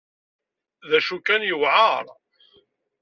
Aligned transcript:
D 0.89 0.91
acu 0.97 1.17
kan, 1.19 1.41
yewɛer. 1.45 2.05